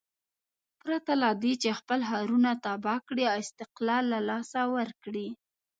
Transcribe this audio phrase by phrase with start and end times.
[0.81, 5.27] پرته له دې چې خپل ښارونه تباه کړي او استقلال له لاسه ورکړي.